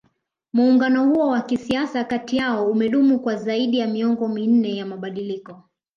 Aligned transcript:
Muungano 0.53 1.05
huo 1.09 1.27
wa 1.27 1.41
kisiasa 1.41 2.03
kati 2.03 2.37
yao 2.37 2.71
umedumu 2.71 3.19
kwa 3.19 3.35
zaidi 3.35 3.79
ya 3.79 3.87
miongo 3.87 4.27
minne 4.27 4.75
ya 4.77 4.85
mabadiliko 4.85 5.63